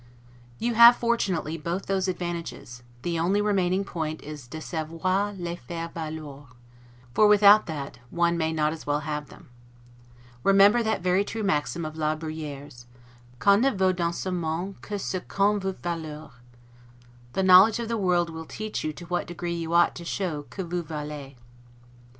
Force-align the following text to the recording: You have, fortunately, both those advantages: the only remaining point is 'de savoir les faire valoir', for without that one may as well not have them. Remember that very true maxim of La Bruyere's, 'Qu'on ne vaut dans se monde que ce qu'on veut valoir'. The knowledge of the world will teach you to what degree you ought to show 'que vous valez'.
You 0.57 0.73
have, 0.73 0.95
fortunately, 0.95 1.59
both 1.59 1.85
those 1.85 2.07
advantages: 2.07 2.81
the 3.03 3.19
only 3.19 3.39
remaining 3.39 3.83
point 3.83 4.23
is 4.23 4.47
'de 4.47 4.59
savoir 4.59 5.33
les 5.37 5.57
faire 5.57 5.89
valoir', 5.89 6.47
for 7.13 7.27
without 7.27 7.67
that 7.67 7.99
one 8.09 8.35
may 8.35 8.49
as 8.57 8.87
well 8.87 8.97
not 8.97 9.03
have 9.03 9.29
them. 9.29 9.49
Remember 10.43 10.81
that 10.81 11.03
very 11.03 11.23
true 11.23 11.43
maxim 11.43 11.85
of 11.85 11.95
La 11.97 12.15
Bruyere's, 12.15 12.87
'Qu'on 13.39 13.61
ne 13.61 13.69
vaut 13.69 13.95
dans 13.95 14.15
se 14.17 14.31
monde 14.31 14.73
que 14.81 14.97
ce 14.97 15.19
qu'on 15.19 15.59
veut 15.59 15.77
valoir'. 15.83 16.33
The 17.33 17.43
knowledge 17.43 17.77
of 17.77 17.87
the 17.87 17.95
world 17.95 18.31
will 18.31 18.45
teach 18.45 18.83
you 18.83 18.91
to 18.93 19.05
what 19.05 19.27
degree 19.27 19.53
you 19.53 19.71
ought 19.71 19.93
to 19.97 20.03
show 20.03 20.47
'que 20.49 20.63
vous 20.65 20.81
valez'. 20.81 21.33